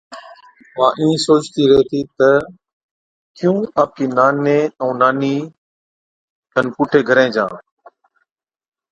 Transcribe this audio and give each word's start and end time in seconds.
وا 0.79 0.87
اِين 0.99 1.11
سوچتِي 1.27 1.63
ريهٿِي 1.69 2.01
تہ 2.17 2.29
ڪِيُون 3.35 3.59
آپڪي 3.81 4.05
ناني 4.17 4.59
ائُون 4.81 4.95
نانِي 5.01 5.35
پُوٺِي 6.75 6.99
گھرين 7.07 7.29
جان۔ 7.35 7.51